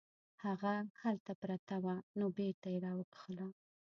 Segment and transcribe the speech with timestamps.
[0.45, 3.47] هغه هلته پرته وه نو بیرته یې راوکښله.